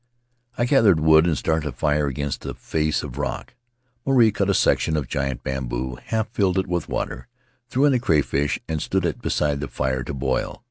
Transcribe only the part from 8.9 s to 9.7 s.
it beside the